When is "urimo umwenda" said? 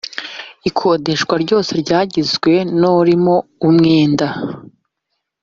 2.99-4.27